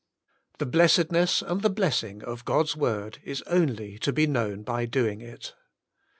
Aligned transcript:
The 0.57 0.65
blessedness 0.65 1.43
and 1.43 1.61
the 1.61 1.69
blessing 1.69 2.23
of 2.23 2.43
God's 2.43 2.75
"Word 2.75 3.19
is 3.23 3.43
only 3.43 3.99
to 3.99 4.11
be 4.11 4.25
known 4.25 4.63
by 4.63 4.87
Doing 4.87 5.21
It. 5.21 5.53